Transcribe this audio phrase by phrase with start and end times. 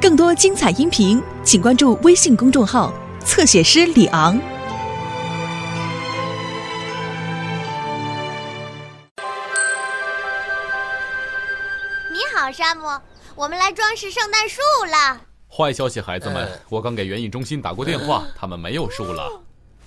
[0.00, 2.92] 更多精彩音频，请关注微信公众号
[3.24, 4.36] “侧写师李昂”。
[12.12, 12.86] 你好，山姆，
[13.34, 15.20] 我们来装饰圣诞树了。
[15.48, 19.40] 坏消息，孩子们，呃我刚给园艺中心打过电话，他们没有树了。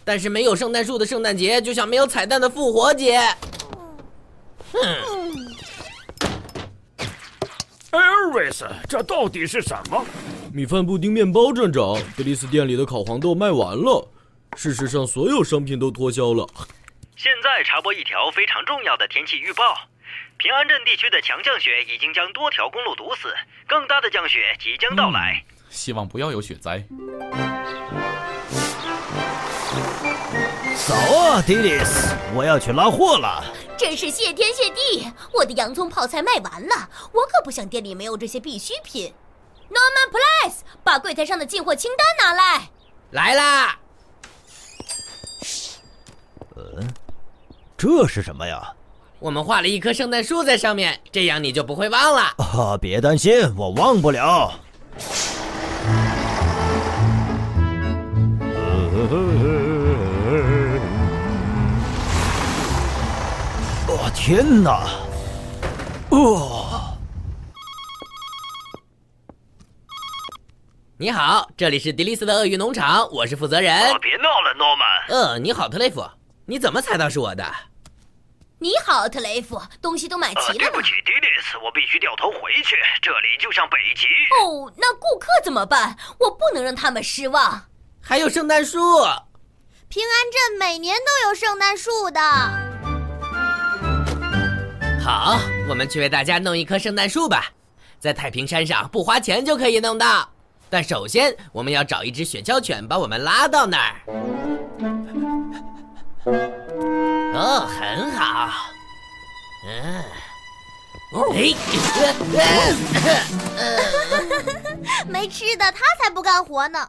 [0.04, 3.22] 但是没有圣诞树的圣诞节，就像没有彩蛋的复活节。
[7.98, 10.06] 艾尔维斯，这到底是什么？
[10.54, 14.08] 米饭布丁面包站长，德丽斯店里的烤黄豆卖完了。
[14.56, 16.48] 事实上，所有商品都脱销了。
[17.16, 19.76] 现在插播一条非常重要的天气预报：
[20.38, 23.34] 平安镇地区的强降雪已经将多条公路堵死，
[23.68, 25.44] 更大的降雪即将到来。
[25.70, 26.84] 希望不要有雪灾。
[30.88, 33.44] 早啊，迪丽斯，我要去拉货了。
[33.78, 39.14] 真是谢天谢地，我的洋葱泡菜卖完了，我可不想店里没有这些必需品。
[39.70, 42.70] Norman Place，把柜台上的进货清单拿来。
[43.12, 43.78] 来啦！
[47.78, 48.74] 这是什么呀？
[49.20, 52.22] 我们画了一棵圣诞树在上面，这样你就不会忘了。
[52.38, 54.54] 啊，别担心，我忘不了。
[64.00, 64.88] 哦天哪！
[66.12, 66.96] 哦，
[70.98, 73.76] 你好，这里是迪丽斯的鳄鱼农场，我是负责人。
[73.92, 74.88] 哦，别闹了，诺曼。
[75.10, 76.08] 嗯，你好，特雷弗，
[76.46, 77.44] 你怎么猜到是我的？
[78.60, 80.82] 你好，特雷弗，东西都买呃，齐了吗对不？
[80.84, 84.06] 起，迪丽斯，我必须掉头回去，这里就像北极。
[84.44, 85.98] 哦，那顾客怎么办？
[86.20, 87.60] 我不能让他们失望。
[88.00, 88.80] 还有圣诞树。
[89.90, 92.67] 平安镇每年都有圣诞树的。
[95.08, 97.46] 好，我们去为大家弄一棵圣诞树吧，
[97.98, 100.28] 在太平山上不花钱就可以弄到。
[100.70, 104.02] 但首先，我们要找一只雪橇犬把我们拉到那儿。
[107.34, 108.50] 哦，很好。
[109.66, 110.04] 嗯，
[111.34, 111.54] 哎，
[115.08, 116.86] 没吃的，他才不干活呢。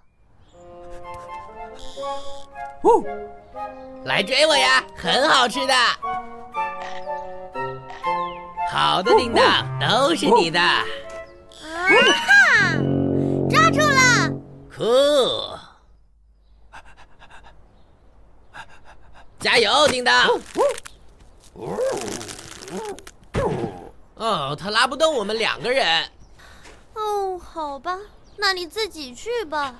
[2.83, 3.05] 哦
[4.05, 5.75] 来追我呀，很好吃的。
[8.71, 9.45] 好的，叮当，
[9.81, 10.61] 都是你的。
[10.61, 10.85] 啊
[11.89, 12.75] 哈！
[13.49, 14.31] 抓住了！
[14.77, 14.85] 酷！
[19.41, 20.29] 加油，叮当！
[24.17, 26.05] 哦，他拉不动我们两个人。
[26.95, 27.97] 哦，好吧，
[28.37, 29.75] 那你自己去吧。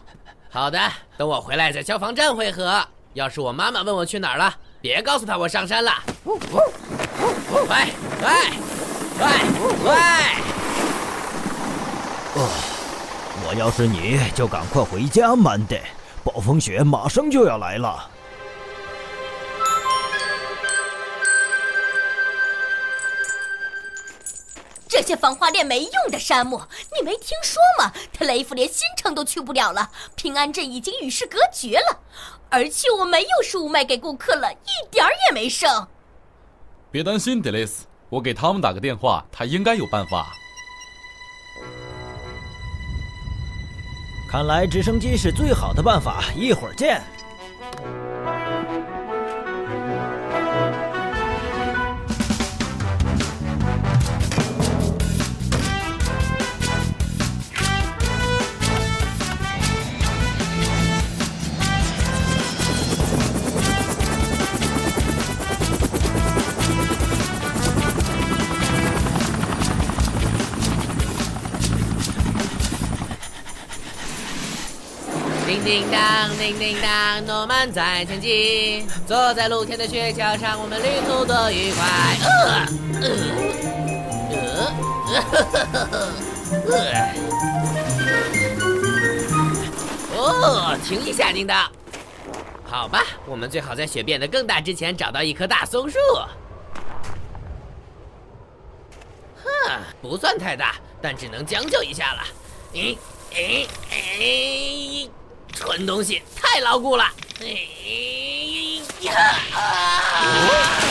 [0.51, 0.81] 好的，
[1.17, 2.83] 等我回来在消防站汇合。
[3.13, 5.93] 要是我妈妈问我去哪儿了，别告诉她我上山了。
[6.25, 7.93] 喂
[9.19, 9.25] 喂
[9.85, 9.91] 喂
[12.37, 12.49] 哦！
[13.47, 15.77] 我要是你就赶快回家，曼德。
[16.23, 18.11] 暴风雪马上就要来了。
[24.89, 26.61] 这些防滑链没用的，山姆，
[26.97, 27.93] 你没听说吗？
[28.13, 31.99] 特雷弗连新城都去不了了，平安镇已经与世隔绝了，
[32.51, 35.87] 而且我没有食物卖给顾客了，一点儿也没剩。
[36.91, 40.35] 别担心，德雷斯，我给他们打个电话，他应该有办法。
[44.31, 47.03] 看来直升机是最好的办法，一会儿见。
[75.69, 78.89] 叮当，叮叮当，诺曼在前进。
[79.07, 81.85] 坐在露天的雪橇上，我们旅途多愉快。
[82.33, 82.67] 呃
[83.03, 84.67] 呃
[86.71, 87.13] 呃
[90.17, 91.71] 哦，停一下，叮当。
[92.65, 95.99] 好吧，我们最好在雪变得更大之前找到一棵大松树。
[99.45, 99.51] 哼，
[100.01, 102.23] 不算太大，但只能将就一下了。
[102.73, 102.97] 咦
[103.35, 105.11] 诶诶，
[105.59, 107.05] 蠢东西，太牢固了！
[107.41, 107.49] 哎
[109.01, 109.13] 呀
[109.53, 110.88] 啊！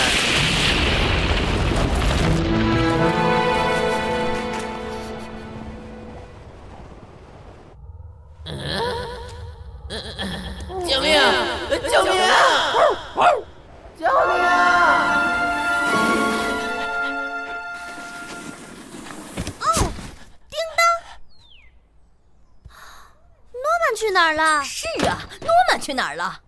[23.98, 24.64] 去哪儿了？
[24.64, 26.42] 是啊，诺曼去哪儿了？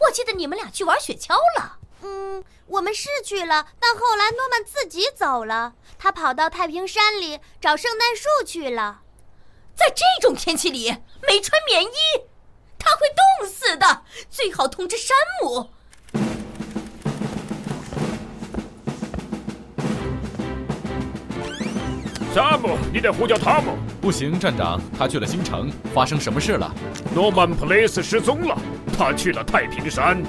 [0.00, 1.76] 我记得你们俩去玩雪橇了。
[2.00, 9.02] 嗯，我们是去了，但后来诺曼自己走了，他跑到太平山里找圣诞树去了。
[9.74, 10.96] 在这种天气里
[11.28, 11.96] 没穿棉衣，
[12.78, 13.00] 他会
[13.40, 14.02] 冻死的。
[14.30, 15.70] 最好通知山姆。
[22.36, 23.70] 山姆，你得呼叫汤姆。
[23.98, 25.70] 不行，站长，他去了新城。
[25.94, 26.70] 发生什么事了？
[27.14, 28.54] 诺曼普雷斯失踪了，
[28.94, 30.22] 他去了太平山。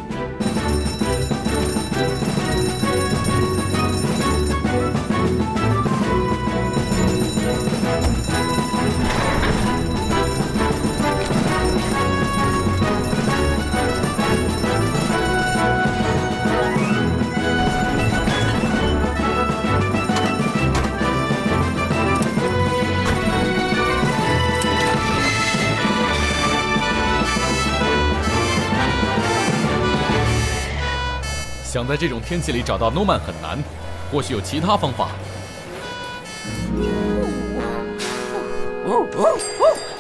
[31.67, 33.61] 想在这种天气里找到诺曼很难，
[34.09, 35.09] 或许有其他方法。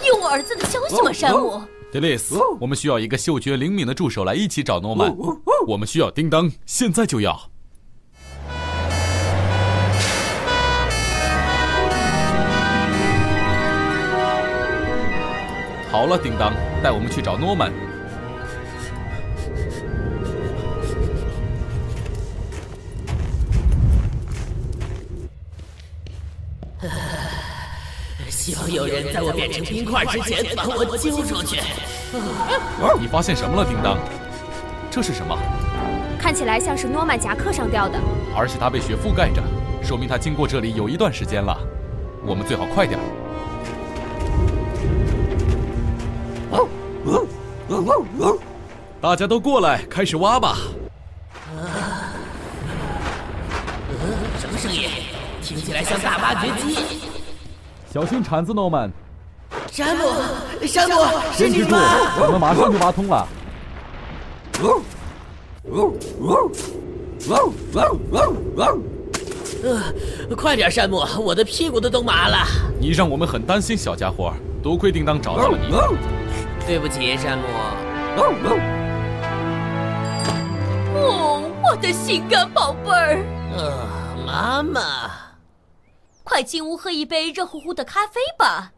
[0.05, 1.61] 有我儿子的消息吗，山姆？
[1.91, 5.13] 德雷斯，我们需要一个嗅觉灵敏的助手来一起找诺曼。
[5.67, 7.37] 我们需要叮当，现在就要。
[15.91, 17.73] 好了，叮当，带我们去找诺曼。
[28.47, 31.59] 希望有人在我变成冰块之前把我揪出去。
[32.97, 33.97] 你发现什么了，叮当？
[34.89, 35.37] 这是什么？
[36.17, 37.99] 看起来像是诺曼夹克上掉的，
[38.33, 39.43] 而且它被雪覆盖着，
[39.83, 41.57] 说明它经过这里有一段时间了。
[42.25, 42.97] 我们最好快点。
[49.01, 50.55] 大家都过来，开始挖吧。
[54.39, 54.89] 什么声音？
[55.41, 57.06] 听起来像大挖掘机。
[57.97, 58.91] 小心铲子，诺曼。
[59.71, 60.03] 山姆，
[60.67, 60.93] 山姆，
[61.33, 61.81] 是你坚持住，吗？
[62.21, 63.27] 我们马上就挖通了。
[69.63, 72.45] 呃，快点，山姆，我的屁股都冻麻了。
[72.79, 74.31] 你让我们很担心，小家伙。
[74.61, 75.75] 多亏叮当找到了你。
[76.67, 77.45] 对不起，山姆。
[80.93, 83.25] 哦，我的心肝宝贝儿，
[83.57, 83.73] 呃，
[84.23, 84.81] 妈妈。
[86.27, 88.73] 快进屋喝一杯热乎乎的咖啡吧。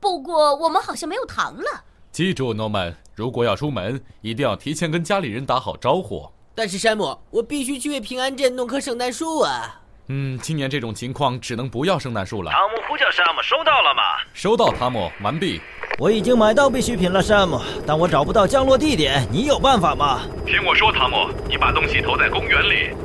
[0.00, 1.84] 不过我们好像没有糖了。
[2.10, 6.26] 记住，诺曼，如果要出门，一定要提前跟家里人打好招呼。
[6.54, 9.82] 但是山姆，我必须去为平安镇弄棵圣诞树啊！
[10.06, 12.50] 嗯，今年这种情况只能不要圣诞树了。
[12.50, 14.02] 汤姆呼叫山姆，收到了吗？
[14.32, 15.60] 收到，汤姆，完毕。
[15.98, 20.22] 我已经买到必需品了，山姆，但我找不到降落地点，你有办法吗？
[20.46, 22.96] 听我说，汤姆，你把东西投在公园里。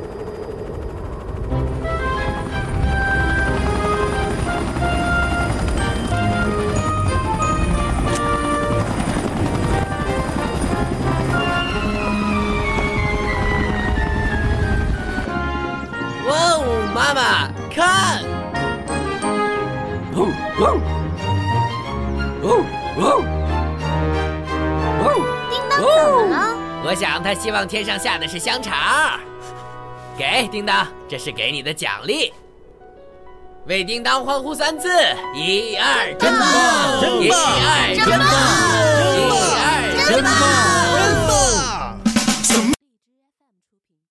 [25.48, 26.34] 叮当怎么了？
[26.84, 29.18] 我想他希望天上下的是香肠。
[30.18, 32.32] 给叮当，这是给你的奖励。
[33.66, 34.88] 为叮当欢呼三次，
[35.34, 37.00] 一二，真棒！
[37.00, 37.20] 真棒。
[37.22, 38.26] 一二，真棒。
[39.16, 39.18] 一
[39.56, 39.64] 二，
[40.10, 40.30] 真棒